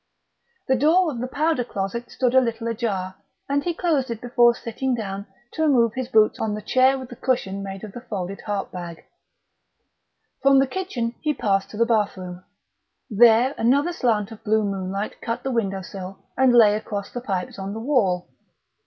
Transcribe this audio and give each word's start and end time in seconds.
The 0.67 0.75
door 0.75 1.11
of 1.11 1.19
the 1.19 1.27
powder 1.27 1.63
closet 1.63 2.09
stood 2.09 2.33
a 2.33 2.41
little 2.41 2.67
ajar, 2.67 3.17
and 3.47 3.63
he 3.63 3.75
closed 3.75 4.09
it 4.09 4.19
before 4.19 4.55
sitting 4.55 4.95
down 4.95 5.27
to 5.51 5.61
remove 5.61 5.93
his 5.93 6.07
boots 6.07 6.39
on 6.39 6.55
the 6.55 6.61
chair 6.63 6.97
with 6.97 7.09
the 7.09 7.15
cushion 7.15 7.61
made 7.61 7.83
of 7.83 7.91
the 7.91 8.01
folded 8.01 8.41
harp 8.41 8.71
bag. 8.71 9.05
From 10.41 10.57
the 10.57 10.65
kitchen 10.65 11.13
he 11.21 11.35
passed 11.35 11.69
to 11.69 11.77
the 11.77 11.85
bathroom. 11.85 12.43
There, 13.11 13.53
another 13.59 13.93
slant 13.93 14.31
of 14.31 14.43
blue 14.43 14.63
moonlight 14.63 15.21
cut 15.21 15.43
the 15.43 15.51
windowsill 15.51 16.17
and 16.35 16.51
lay 16.51 16.75
across 16.75 17.11
the 17.11 17.21
pipes 17.21 17.59
on 17.59 17.73
the 17.73 17.79
wall. 17.79 18.27